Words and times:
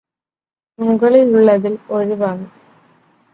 മുകളിലുള്ളതിൽ 0.79 1.75
ഒഴിവാണ് 1.91 2.47